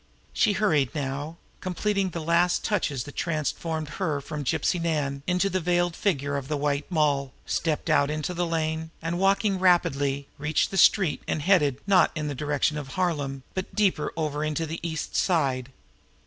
She 0.33 0.53
hurried 0.53 0.95
now, 0.95 1.37
completing 1.59 2.09
the 2.09 2.23
last 2.23 2.65
touches 2.65 3.03
that 3.03 3.15
transformed 3.15 3.87
her 4.01 4.19
from 4.19 4.43
Gypsy 4.43 4.81
Nan 4.81 5.21
into 5.27 5.47
the 5.47 5.59
veiled 5.59 5.95
figure 5.95 6.37
of 6.37 6.47
the 6.47 6.57
White 6.57 6.89
Moll, 6.89 7.33
stepped 7.45 7.87
out 7.87 8.09
into 8.09 8.33
the 8.33 8.47
lane, 8.47 8.89
and 8.99 9.19
walking 9.19 9.59
rapidly, 9.59 10.27
reached 10.39 10.71
the 10.71 10.77
street 10.77 11.21
and 11.27 11.43
headed, 11.43 11.77
not 11.85 12.09
in 12.15 12.27
the 12.27 12.33
direction 12.33 12.79
of 12.79 12.87
Harlem, 12.97 13.43
but 13.53 13.75
deeper 13.75 14.11
over 14.17 14.43
into 14.43 14.65
the 14.65 14.79
East 14.81 15.15
Side. 15.15 15.71